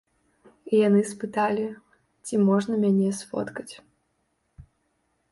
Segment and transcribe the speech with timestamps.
[0.75, 1.65] Яны спыталі,
[2.25, 3.69] ці можна мяне сфоткаць.